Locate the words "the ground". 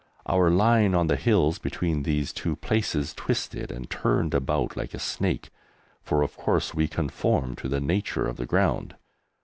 8.37-8.95